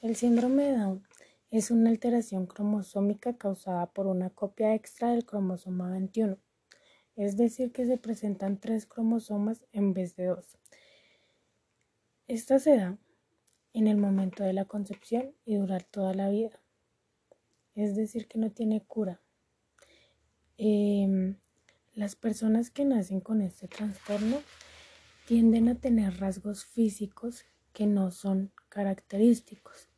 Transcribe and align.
El 0.00 0.14
síndrome 0.14 0.62
de 0.62 0.76
Down 0.78 1.02
es 1.50 1.72
una 1.72 1.90
alteración 1.90 2.46
cromosómica 2.46 3.36
causada 3.36 3.86
por 3.86 4.06
una 4.06 4.30
copia 4.30 4.72
extra 4.76 5.10
del 5.10 5.26
cromosoma 5.26 5.90
21, 5.90 6.38
es 7.16 7.36
decir, 7.36 7.72
que 7.72 7.84
se 7.84 7.96
presentan 7.96 8.60
tres 8.60 8.86
cromosomas 8.86 9.66
en 9.72 9.94
vez 9.94 10.14
de 10.14 10.26
dos. 10.26 10.56
Esta 12.28 12.60
se 12.60 12.76
da 12.76 12.96
en 13.72 13.88
el 13.88 13.96
momento 13.96 14.44
de 14.44 14.52
la 14.52 14.66
concepción 14.66 15.34
y 15.44 15.56
durar 15.56 15.82
toda 15.82 16.14
la 16.14 16.30
vida, 16.30 16.60
es 17.74 17.96
decir, 17.96 18.28
que 18.28 18.38
no 18.38 18.52
tiene 18.52 18.80
cura. 18.84 19.20
Em, 20.58 21.34
las 21.94 22.14
personas 22.14 22.70
que 22.70 22.84
nacen 22.84 23.18
con 23.18 23.42
este 23.42 23.66
trastorno 23.66 24.36
tienden 25.26 25.68
a 25.68 25.74
tener 25.74 26.20
rasgos 26.20 26.64
físicos 26.64 27.46
que 27.78 27.86
no 27.86 28.10
son 28.10 28.50
característicos, 28.68 29.88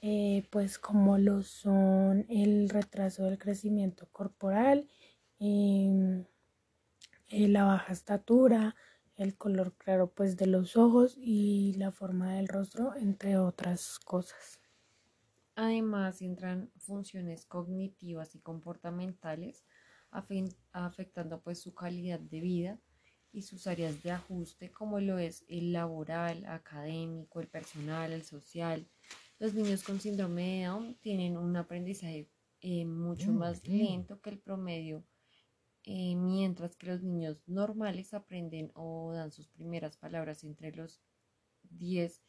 eh, 0.00 0.48
pues 0.50 0.78
como 0.78 1.18
lo 1.18 1.42
son 1.42 2.24
el 2.30 2.70
retraso 2.70 3.24
del 3.24 3.38
crecimiento 3.38 4.08
corporal, 4.10 4.88
em, 5.38 6.24
eh, 7.28 7.48
la 7.48 7.64
baja 7.64 7.92
estatura, 7.92 8.74
el 9.16 9.36
color 9.36 9.74
claro 9.76 10.14
pues 10.14 10.38
de 10.38 10.46
los 10.46 10.78
ojos 10.78 11.14
y 11.18 11.74
la 11.74 11.92
forma 11.92 12.36
del 12.36 12.48
rostro, 12.48 12.96
entre 12.96 13.36
otras 13.36 13.98
cosas. 13.98 14.58
Además 15.56 16.22
entran 16.22 16.70
funciones 16.78 17.44
cognitivas 17.44 18.34
y 18.34 18.38
comportamentales 18.38 19.66
afectando 20.72 21.42
pues 21.42 21.60
su 21.60 21.74
calidad 21.74 22.18
de 22.18 22.40
vida 22.40 22.80
y 23.34 23.42
sus 23.42 23.66
áreas 23.66 24.00
de 24.04 24.12
ajuste 24.12 24.70
como 24.70 25.00
lo 25.00 25.18
es 25.18 25.44
el 25.48 25.72
laboral, 25.72 26.44
académico, 26.46 27.40
el 27.40 27.48
personal, 27.48 28.12
el 28.12 28.22
social. 28.22 28.88
Los 29.40 29.54
niños 29.54 29.82
con 29.82 30.00
síndrome 30.00 30.42
de 30.42 30.64
Down 30.66 30.94
tienen 31.00 31.36
un 31.36 31.56
aprendizaje 31.56 32.30
eh, 32.60 32.84
mucho 32.84 33.32
mm, 33.32 33.36
más 33.36 33.66
lento 33.66 34.20
que 34.20 34.30
el 34.30 34.38
promedio, 34.38 35.04
eh, 35.82 36.14
mientras 36.14 36.76
que 36.76 36.86
los 36.86 37.02
niños 37.02 37.42
normales 37.48 38.14
aprenden 38.14 38.70
o 38.74 39.12
dan 39.12 39.32
sus 39.32 39.48
primeras 39.48 39.96
palabras 39.96 40.44
entre 40.44 40.70
los 40.70 41.02
10 41.64 42.22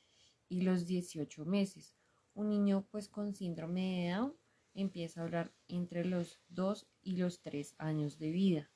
y 0.49 0.61
los 0.61 0.87
18 0.87 1.45
meses. 1.45 1.95
Un 2.33 2.49
niño 2.49 2.87
pues 2.89 3.09
con 3.09 3.35
síndrome 3.35 3.81
de 3.81 4.09
Down 4.09 4.35
empieza 4.73 5.21
a 5.21 5.25
hablar 5.25 5.53
entre 5.67 6.03
los 6.03 6.41
2 6.49 6.87
y 7.03 7.17
los 7.17 7.41
3 7.41 7.75
años 7.77 8.17
de 8.17 8.31
vida. 8.31 8.71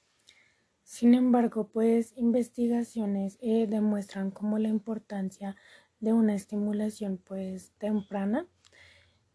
Sin 0.89 1.13
embargo, 1.13 1.69
pues 1.71 2.13
investigaciones 2.17 3.37
eh, 3.41 3.67
demuestran 3.67 4.31
como 4.31 4.57
la 4.57 4.69
importancia 4.69 5.55
de 5.99 6.13
una 6.13 6.33
estimulación 6.33 7.19
pues 7.23 7.73
temprana. 7.77 8.47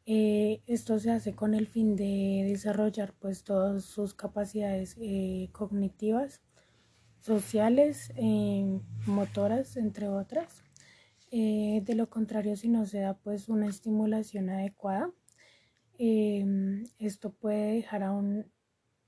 Eh, 0.04 0.62
esto 0.66 0.98
se 0.98 1.12
hace 1.12 1.36
con 1.36 1.54
el 1.54 1.68
fin 1.68 1.94
de 1.94 2.44
desarrollar 2.44 3.14
pues 3.20 3.44
todas 3.44 3.84
sus 3.84 4.14
capacidades 4.14 4.96
eh, 5.00 5.48
cognitivas, 5.52 6.42
sociales, 7.20 8.12
motoras, 9.06 9.76
entre 9.76 10.08
otras. 10.08 10.64
de 11.30 11.94
lo 11.94 12.10
contrario, 12.10 12.56
si 12.56 12.68
no 12.68 12.84
se 12.84 12.98
da 12.98 13.14
pues 13.14 13.48
una 13.48 13.68
estimulación 13.68 14.50
adecuada, 14.50 15.08
esto 16.98 17.32
puede 17.32 17.74
dejar 17.74 18.02
a 18.02 18.10
un 18.12 18.52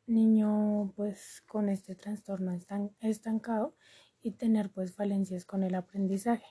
niño 0.07 0.93
pues 0.97 1.43
con 1.47 1.69
este 1.69 1.95
trastorno 1.95 2.59
estancado 3.01 3.77
y 4.23 4.33
tener 4.33 4.71
pues 4.71 4.95
falencias 4.95 5.45
con 5.45 5.63
el 5.63 5.75
aprendizaje, 5.75 6.47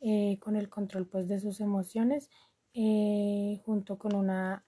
eh, 0.00 0.38
con 0.40 0.56
el 0.56 0.68
control 0.68 1.06
pues 1.06 1.28
de 1.28 1.40
sus 1.40 1.60
emociones 1.60 2.30
eh, 2.74 3.60
junto 3.64 3.98
con 3.98 4.14
una 4.14 4.64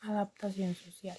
adaptación 0.00 0.74
social. 0.74 1.18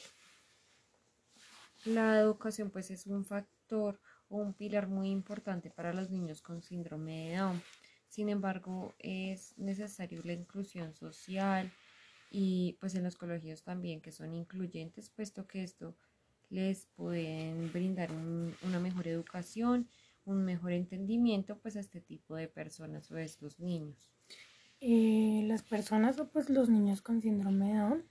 La 1.85 2.19
educación 2.19 2.69
pues 2.69 2.91
es 2.91 3.07
un 3.07 3.25
factor 3.25 3.99
o 4.29 4.37
un 4.37 4.53
pilar 4.53 4.87
muy 4.87 5.09
importante 5.09 5.69
para 5.69 5.93
los 5.93 6.09
niños 6.09 6.41
con 6.41 6.61
síndrome 6.61 7.29
de 7.29 7.37
Down. 7.37 7.61
Sin 8.09 8.29
embargo, 8.29 8.93
es 8.99 9.57
necesario 9.57 10.21
la 10.23 10.33
inclusión 10.33 10.93
social 10.95 11.71
y 12.29 12.77
pues 12.79 12.95
en 12.95 13.03
los 13.03 13.15
colegios 13.15 13.63
también 13.63 14.01
que 14.01 14.11
son 14.11 14.33
incluyentes, 14.33 15.09
puesto 15.09 15.47
que 15.47 15.63
esto 15.63 15.95
les 16.49 16.87
pueden 16.95 17.71
brindar 17.71 18.09
una 18.63 18.79
mejor 18.79 19.07
educación, 19.07 19.89
un 20.25 20.43
mejor 20.43 20.73
entendimiento 20.73 21.57
pues 21.59 21.75
a 21.75 21.79
este 21.79 22.01
tipo 22.01 22.35
de 22.35 22.47
personas 22.47 23.11
o 23.11 23.15
a 23.15 23.23
estos 23.23 23.59
niños. 23.59 24.11
Eh, 24.79 25.43
las 25.45 25.63
personas 25.63 26.19
o 26.19 26.29
pues 26.29 26.49
los 26.49 26.69
niños 26.69 27.01
con 27.01 27.21
síndrome 27.21 27.73
de 27.73 27.79
Down, 27.79 28.03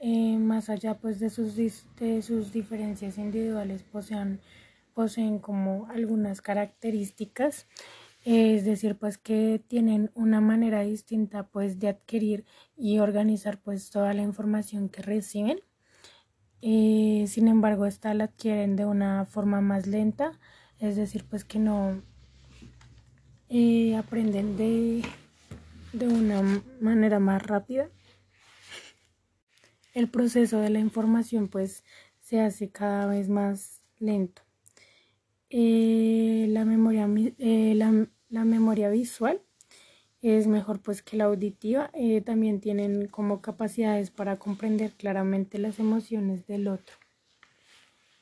eh, 0.00 0.36
más 0.38 0.68
allá 0.68 0.98
pues 0.98 1.18
de 1.18 1.30
sus, 1.30 1.56
de 1.56 2.22
sus 2.22 2.52
diferencias 2.52 3.16
individuales, 3.16 3.82
poseen, 3.82 4.40
poseen 4.92 5.38
como 5.38 5.86
algunas 5.86 6.42
características, 6.42 7.66
es 8.24 8.66
decir, 8.66 8.98
pues 8.98 9.16
que 9.16 9.62
tienen 9.66 10.10
una 10.14 10.42
manera 10.42 10.82
distinta 10.82 11.46
pues 11.48 11.78
de 11.78 11.88
adquirir 11.88 12.44
y 12.76 12.98
organizar 12.98 13.62
pues 13.62 13.90
toda 13.90 14.12
la 14.12 14.22
información 14.22 14.90
que 14.90 15.00
reciben 15.00 15.60
eh, 16.62 17.24
sin 17.28 17.48
embargo, 17.48 17.86
esta 17.86 18.12
la 18.14 18.24
adquieren 18.24 18.76
de 18.76 18.86
una 18.86 19.24
forma 19.24 19.60
más 19.60 19.86
lenta, 19.86 20.38
es 20.78 20.96
decir, 20.96 21.24
pues 21.28 21.44
que 21.44 21.58
no 21.58 22.02
eh, 23.48 23.96
aprenden 23.96 24.56
de, 24.56 25.02
de 25.92 26.08
una 26.08 26.62
manera 26.80 27.18
más 27.18 27.42
rápida. 27.42 27.88
El 29.94 30.08
proceso 30.08 30.60
de 30.60 30.70
la 30.70 30.78
información 30.78 31.48
pues 31.48 31.84
se 32.20 32.40
hace 32.40 32.70
cada 32.70 33.06
vez 33.06 33.28
más 33.28 33.82
lento. 33.98 34.42
Eh, 35.48 36.46
la, 36.48 36.64
memoria, 36.64 37.08
la 37.08 38.44
memoria 38.44 38.88
visual 38.88 39.42
es 40.22 40.46
mejor 40.46 40.80
pues 40.80 41.02
que 41.02 41.16
la 41.16 41.24
auditiva. 41.24 41.90
Eh, 41.94 42.20
también 42.20 42.60
tienen 42.60 43.06
como 43.08 43.40
capacidades 43.40 44.10
para 44.10 44.38
comprender 44.38 44.92
claramente 44.92 45.58
las 45.58 45.78
emociones 45.78 46.46
del 46.46 46.68
otro. 46.68 46.96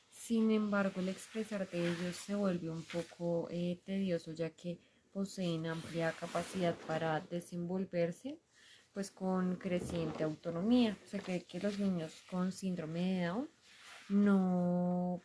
Sin 0.09 0.51
embargo, 0.51 1.01
el 1.01 1.09
expresar 1.09 1.69
de 1.69 1.79
ellos 1.79 2.15
se 2.15 2.35
vuelve 2.35 2.69
un 2.69 2.83
poco 2.83 3.47
eh, 3.49 3.81
tedioso 3.85 4.31
ya 4.31 4.51
que 4.51 4.79
poseen 5.11 5.65
amplia 5.65 6.11
capacidad 6.11 6.75
para 6.87 7.19
desenvolverse 7.19 8.39
pues 8.93 9.11
con 9.11 9.55
creciente 9.55 10.23
autonomía. 10.23 10.97
Se 11.05 11.19
cree 11.19 11.45
que 11.45 11.59
los 11.59 11.79
niños 11.79 12.13
con 12.29 12.51
síndrome 12.51 12.99
de 12.99 13.25
Down 13.25 13.49
no, 14.09 15.21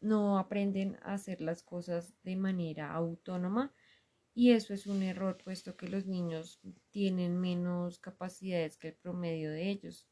no 0.00 0.38
aprenden 0.38 0.96
a 1.02 1.14
hacer 1.14 1.40
las 1.40 1.62
cosas 1.62 2.14
de 2.22 2.36
manera 2.36 2.92
autónoma, 2.92 3.72
y 4.34 4.50
eso 4.50 4.74
es 4.74 4.86
un 4.86 5.02
error 5.02 5.38
puesto 5.42 5.76
que 5.76 5.88
los 5.88 6.06
niños 6.06 6.60
tienen 6.90 7.40
menos 7.40 7.98
capacidades 8.00 8.76
que 8.76 8.88
el 8.88 8.94
promedio 8.94 9.50
de 9.50 9.70
ellos. 9.70 10.08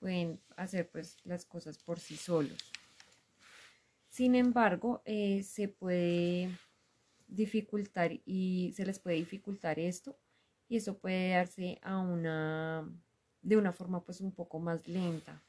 Pueden 0.00 0.40
hacer 0.56 0.90
pues 0.90 1.18
las 1.24 1.44
cosas 1.44 1.78
por 1.78 2.00
sí 2.00 2.16
solos. 2.16 2.58
Sin 4.08 4.34
embargo, 4.34 5.02
eh, 5.04 5.44
se 5.44 5.68
puede 5.68 6.50
dificultar 7.28 8.20
y 8.24 8.72
se 8.74 8.84
les 8.84 8.98
puede 8.98 9.16
dificultar 9.16 9.78
esto 9.78 10.18
y 10.68 10.76
eso 10.78 10.98
puede 10.98 11.30
darse 11.30 11.78
a 11.82 11.98
una 11.98 12.90
de 13.42 13.56
una 13.56 13.72
forma 13.72 14.04
pues 14.04 14.20
un 14.20 14.32
poco 14.32 14.58
más 14.58 14.88
lenta. 14.88 15.42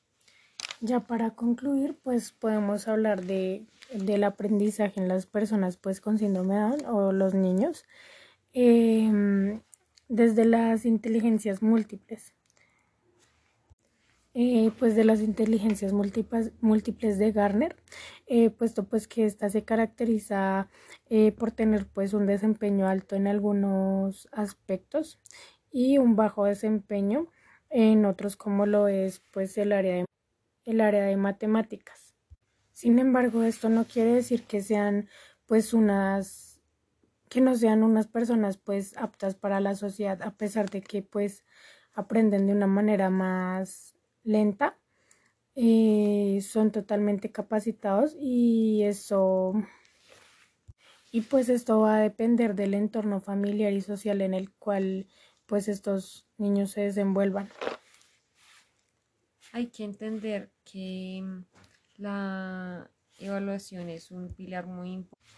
Ya 0.83 0.99
para 1.01 1.29
concluir, 1.35 1.95
pues 2.01 2.31
podemos 2.31 2.87
hablar 2.87 3.23
de, 3.23 3.67
del 3.93 4.23
aprendizaje 4.23 4.99
en 4.99 5.07
las 5.07 5.27
personas 5.27 5.77
pues 5.77 6.01
con 6.01 6.17
síndrome 6.17 6.55
Down 6.55 6.85
o 6.87 7.11
los 7.11 7.35
niños 7.35 7.85
em, 8.53 9.61
desde 10.09 10.43
las 10.43 10.85
inteligencias 10.85 11.61
múltiples. 11.61 12.33
Eh, 14.33 14.71
pues 14.79 14.95
de 14.95 15.03
las 15.03 15.21
inteligencias 15.21 15.93
múltiples, 15.93 16.51
múltiples 16.61 17.19
de 17.19 17.31
Garner, 17.31 17.75
eh, 18.25 18.49
puesto 18.49 18.85
pues 18.85 19.07
que 19.07 19.25
esta 19.25 19.51
se 19.51 19.63
caracteriza 19.63 20.67
eh, 21.09 21.31
por 21.31 21.51
tener 21.51 21.85
pues 21.85 22.13
un 22.15 22.25
desempeño 22.25 22.87
alto 22.87 23.15
en 23.15 23.27
algunos 23.27 24.27
aspectos 24.31 25.19
y 25.71 25.99
un 25.99 26.15
bajo 26.15 26.45
desempeño 26.45 27.27
en 27.69 28.05
otros 28.05 28.35
como 28.35 28.65
lo 28.65 28.87
es 28.87 29.21
pues 29.31 29.57
el 29.59 29.73
área 29.73 29.95
de 29.97 30.05
el 30.71 30.81
área 30.81 31.03
de 31.03 31.17
matemáticas. 31.17 32.15
Sin 32.73 32.99
embargo, 32.99 33.43
esto 33.43 33.69
no 33.69 33.85
quiere 33.85 34.13
decir 34.13 34.43
que 34.43 34.61
sean 34.61 35.07
pues 35.45 35.73
unas 35.73 36.59
que 37.29 37.39
no 37.39 37.55
sean 37.55 37.83
unas 37.83 38.07
personas 38.07 38.57
pues 38.57 38.97
aptas 38.97 39.35
para 39.35 39.61
la 39.61 39.73
sociedad 39.75 40.21
a 40.21 40.35
pesar 40.35 40.69
de 40.69 40.81
que 40.81 41.01
pues 41.01 41.45
aprenden 41.93 42.45
de 42.45 42.53
una 42.53 42.67
manera 42.67 43.09
más 43.09 43.95
lenta 44.23 44.77
eh, 45.55 46.39
son 46.41 46.71
totalmente 46.71 47.31
capacitados 47.31 48.17
y 48.19 48.83
eso 48.83 49.53
y 51.11 51.21
pues 51.21 51.49
esto 51.49 51.81
va 51.81 51.97
a 51.97 52.01
depender 52.01 52.55
del 52.55 52.73
entorno 52.73 53.21
familiar 53.21 53.73
y 53.73 53.81
social 53.81 54.21
en 54.21 54.33
el 54.33 54.51
cual 54.53 55.07
pues 55.45 55.67
estos 55.67 56.25
niños 56.37 56.71
se 56.71 56.81
desenvuelvan. 56.81 57.49
Hay 59.53 59.67
que 59.67 59.83
entender 59.83 60.51
que 60.63 61.21
mm, 61.23 61.45
la 61.97 62.89
evaluación 63.19 63.89
es 63.89 64.11
un 64.11 64.33
pilar 64.33 64.67
muy 64.67 64.93
importante. 64.93 65.31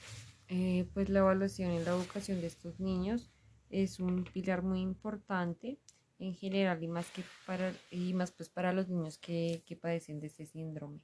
Eh, 0.50 0.88
pues 0.94 1.10
la 1.10 1.20
evaluación 1.20 1.72
en 1.72 1.86
la 1.86 1.92
educación 1.92 2.42
de 2.42 2.48
estos 2.48 2.80
niños 2.80 3.32
es 3.70 4.00
un 4.00 4.24
pilar 4.24 4.62
muy 4.62 4.82
importante 4.82 5.80
en 6.20 6.36
general 6.36 6.84
y 6.84 6.88
más 6.88 7.10
que 7.12 7.24
para 7.48 7.74
y 7.90 8.14
más 8.14 8.32
pues 8.32 8.50
para 8.50 8.72
los 8.72 8.88
niños 8.88 9.18
que, 9.18 9.64
que 9.66 9.76
padecen 9.76 10.20
de 10.20 10.28
este 10.28 10.46
síndrome 10.46 11.00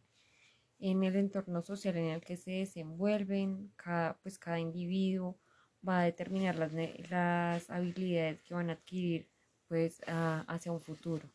en 0.78 1.04
el 1.04 1.16
entorno 1.16 1.62
social 1.62 1.98
en 1.98 2.10
el 2.10 2.22
que 2.22 2.38
se 2.38 2.52
desenvuelven 2.52 3.72
cada 3.76 4.18
pues 4.22 4.38
cada 4.38 4.60
individuo 4.60 5.40
va 5.88 6.02
a 6.02 6.04
determinar 6.04 6.56
las, 6.56 6.72
las 7.10 7.70
habilidades 7.70 8.42
que 8.44 8.54
van 8.54 8.70
a 8.70 8.74
adquirir 8.74 9.30
pues 9.68 10.02
hacia 10.06 10.72
un 10.72 10.82
futuro 10.82 11.28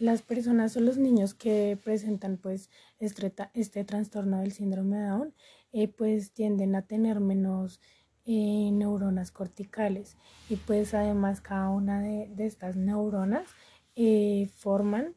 las 0.00 0.22
personas 0.22 0.76
o 0.76 0.80
los 0.80 0.96
niños 0.96 1.34
que 1.34 1.78
presentan 1.84 2.38
pues 2.38 2.70
este, 2.98 3.32
este 3.52 3.84
trastorno 3.84 4.40
del 4.40 4.52
síndrome 4.52 4.96
de 4.96 5.06
Down 5.06 5.34
eh, 5.72 5.88
pues 5.88 6.32
tienden 6.32 6.74
a 6.74 6.82
tener 6.82 7.20
menos 7.20 7.80
eh, 8.24 8.70
neuronas 8.72 9.30
corticales 9.30 10.16
y 10.48 10.56
pues 10.56 10.94
además 10.94 11.42
cada 11.42 11.68
una 11.68 12.00
de, 12.00 12.32
estas 12.38 12.76
neuronas 12.76 13.46
eh, 13.94 14.48
forman 14.56 15.14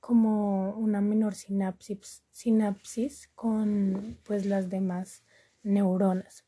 como 0.00 0.70
una 0.72 1.00
menor 1.00 1.34
sinapsis, 1.34 2.24
sinapsis 2.32 3.30
con 3.36 4.18
pues 4.24 4.46
las 4.46 4.68
demás 4.68 5.22
neuronas. 5.62 6.44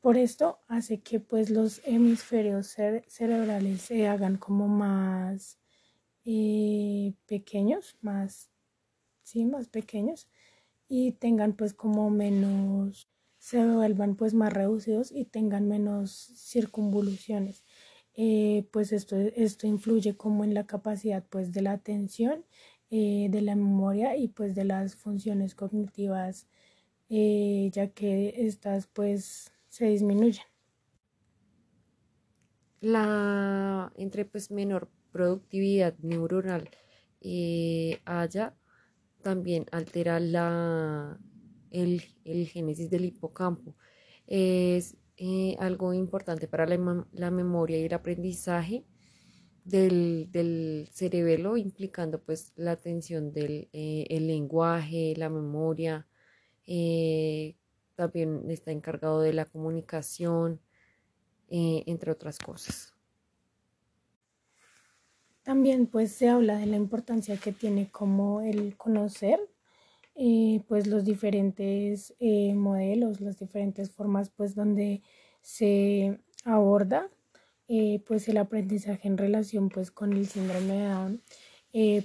Por 0.00 0.16
esto 0.16 0.60
hace 0.68 1.00
que 1.00 1.20
pues 1.20 1.50
los 1.50 1.80
hemisferios 1.84 2.76
cerebrales 3.08 3.82
se 3.82 4.06
hagan 4.08 4.36
como 4.36 4.68
más 4.68 5.58
pequeños, 7.26 7.96
más, 8.00 8.50
sí, 9.22 9.44
más 9.44 9.68
pequeños 9.68 10.28
y 10.88 11.12
tengan 11.12 11.54
pues 11.54 11.74
como 11.74 12.10
menos, 12.10 13.08
se 13.38 13.64
vuelvan 13.66 14.16
pues 14.16 14.34
más 14.34 14.52
reducidos 14.52 15.12
y 15.12 15.26
tengan 15.26 15.68
menos 15.68 16.32
circunvoluciones. 16.36 17.64
Eh, 18.14 18.66
pues 18.72 18.92
esto, 18.92 19.16
esto 19.16 19.66
influye 19.66 20.16
como 20.16 20.44
en 20.44 20.54
la 20.54 20.66
capacidad 20.66 21.24
pues 21.28 21.52
de 21.52 21.62
la 21.62 21.72
atención, 21.72 22.44
eh, 22.90 23.28
de 23.30 23.42
la 23.42 23.54
memoria 23.54 24.16
y 24.16 24.28
pues 24.28 24.54
de 24.54 24.64
las 24.64 24.96
funciones 24.96 25.54
cognitivas, 25.54 26.48
eh, 27.10 27.70
ya 27.72 27.88
que 27.88 28.34
estas 28.46 28.86
pues 28.88 29.52
se 29.78 29.86
disminuyen. 29.86 30.44
La 32.80 33.92
entre 33.96 34.24
pues 34.24 34.50
menor 34.50 34.88
productividad 35.12 35.96
neuronal 35.98 36.68
haya 38.04 38.56
también 39.22 39.66
altera 39.70 40.18
la, 40.20 41.18
el, 41.70 42.00
génesis 42.48 42.90
del 42.90 43.04
hipocampo. 43.04 43.76
Es 44.26 44.96
eh, 45.16 45.56
algo 45.60 45.94
importante 45.94 46.48
para 46.48 46.66
la, 46.66 47.30
memoria 47.30 47.78
y 47.78 47.84
el 47.84 47.94
aprendizaje 47.94 48.84
del, 49.64 50.88
cerebelo, 50.92 51.56
implicando 51.56 52.20
pues 52.22 52.52
la 52.56 52.72
atención 52.72 53.32
del 53.32 53.68
eh, 53.72 54.06
el 54.10 54.26
lenguaje, 54.26 55.14
la 55.16 55.28
memoria, 55.28 56.06
eh, 56.66 57.56
también 57.98 58.48
está 58.48 58.70
encargado 58.70 59.20
de 59.20 59.32
la 59.32 59.44
comunicación, 59.44 60.60
entre 61.50 62.12
otras 62.12 62.38
cosas. 62.38 62.94
También 65.42 65.86
pues 65.86 66.12
se 66.12 66.28
habla 66.28 66.58
de 66.58 66.66
la 66.66 66.76
importancia 66.76 67.36
que 67.38 67.50
tiene 67.52 67.90
como 67.90 68.42
el 68.42 68.76
conocer 68.76 69.40
eh, 70.14 70.62
pues 70.68 70.86
los 70.86 71.04
diferentes 71.04 72.14
eh, 72.20 72.54
modelos, 72.54 73.20
las 73.20 73.38
diferentes 73.38 73.90
formas 73.90 74.30
pues 74.30 74.54
donde 74.54 75.02
se 75.40 76.20
aborda 76.44 77.10
eh, 77.66 78.02
pues 78.06 78.28
el 78.28 78.36
aprendizaje 78.36 79.08
en 79.08 79.18
relación 79.18 79.70
pues 79.70 79.90
con 79.90 80.12
el 80.12 80.26
síndrome 80.26 80.74
de 80.74 80.88
Down, 80.88 81.22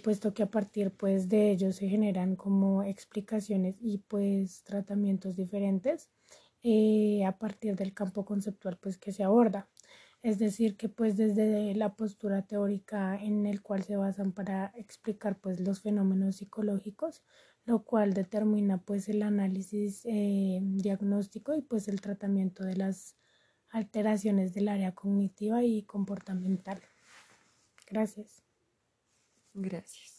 puesto 0.04 0.34
que 0.34 0.44
a 0.44 0.52
partir 0.52 0.92
pues 0.92 1.30
de 1.30 1.52
ello 1.52 1.72
se 1.72 1.88
generan 1.88 2.36
como 2.36 2.84
explicaciones 2.84 3.76
y 3.82 4.00
pues 4.00 4.64
tratamientos 4.64 5.36
diferentes 5.36 6.10
a 7.26 7.38
partir 7.38 7.76
del 7.76 7.94
campo 7.94 8.26
conceptual 8.26 8.78
pues 8.82 8.98
que 8.98 9.12
se 9.12 9.24
aborda. 9.24 9.70
Es 10.22 10.40
decir, 10.40 10.78
que 10.78 10.88
pues 10.88 11.18
desde 11.18 11.76
la 11.76 11.96
postura 11.96 12.44
teórica 12.48 13.22
en 13.22 13.46
el 13.46 13.62
cual 13.62 13.84
se 13.84 13.98
basan 13.98 14.32
para 14.32 14.72
explicar 14.76 15.38
pues 15.40 15.60
los 15.60 15.82
fenómenos 15.82 16.38
psicológicos, 16.38 17.24
lo 17.66 17.84
cual 17.84 18.14
determina 18.14 18.78
pues 18.82 19.10
el 19.10 19.22
análisis 19.22 20.06
eh, 20.06 20.60
diagnóstico 20.64 21.56
y 21.56 21.62
pues 21.62 21.90
el 21.90 22.00
tratamiento 22.00 22.64
de 22.64 22.78
las 22.78 23.18
alteraciones 23.70 24.54
del 24.54 24.70
área 24.70 24.96
cognitiva 24.96 25.62
y 25.64 25.84
comportamental. 25.84 26.82
Gracias. 27.90 28.53
Gracias. 29.56 30.13